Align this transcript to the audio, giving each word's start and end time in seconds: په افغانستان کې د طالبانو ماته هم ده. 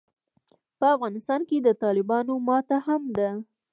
په 0.77 0.85
افغانستان 0.95 1.41
کې 1.49 1.57
د 1.61 1.69
طالبانو 1.83 2.33
ماته 2.47 2.77
هم 2.85 3.03
ده. 3.17 3.29